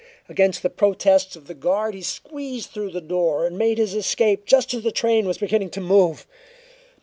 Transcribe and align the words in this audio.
Against 0.27 0.63
the 0.63 0.71
protests 0.71 1.35
of 1.35 1.45
the 1.45 1.53
guard, 1.53 1.93
he 1.93 2.01
squeezed 2.01 2.71
through 2.71 2.89
the 2.89 3.01
door 3.01 3.45
and 3.45 3.55
made 3.55 3.77
his 3.77 3.93
escape 3.93 4.47
just 4.47 4.73
as 4.73 4.81
the 4.81 4.91
train 4.91 5.27
was 5.27 5.37
beginning 5.37 5.69
to 5.69 5.79
move. 5.79 6.25